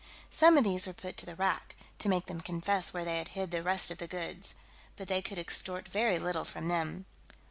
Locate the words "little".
6.17-6.43